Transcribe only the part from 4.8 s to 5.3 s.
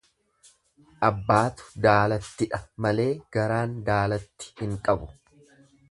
qabu.